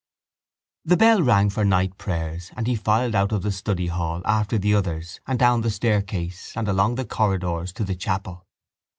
The 0.83 0.97
bell 0.97 1.21
rang 1.21 1.51
for 1.51 1.63
night 1.63 1.99
prayers 1.99 2.49
and 2.57 2.65
he 2.65 2.73
filed 2.73 3.13
out 3.13 3.31
of 3.31 3.43
the 3.43 3.51
study 3.51 3.85
hall 3.85 4.23
after 4.25 4.57
the 4.57 4.73
others 4.73 5.19
and 5.27 5.37
down 5.37 5.61
the 5.61 5.69
staircase 5.69 6.53
and 6.57 6.67
along 6.67 6.95
the 6.95 7.05
corridors 7.05 7.71
to 7.73 7.83
the 7.83 7.93
chapel. 7.95 8.47